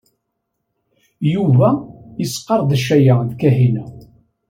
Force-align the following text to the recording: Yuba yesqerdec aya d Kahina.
Yuba 1.33 1.69
yesqerdec 2.19 2.85
aya 2.97 3.15
d 3.29 3.31
Kahina. 3.39 3.83